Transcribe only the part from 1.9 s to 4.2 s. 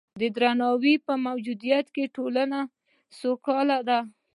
کې ټولنه سوکاله ده.